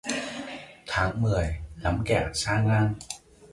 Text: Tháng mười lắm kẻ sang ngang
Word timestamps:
Tháng 0.87 1.21
mười 1.21 1.55
lắm 1.81 2.01
kẻ 2.05 2.29
sang 2.33 2.67
ngang 2.67 2.93